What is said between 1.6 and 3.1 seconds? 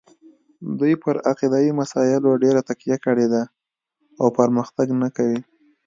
مسایلو ډېره تکیه